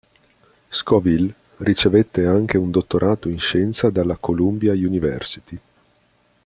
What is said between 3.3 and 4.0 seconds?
Scienza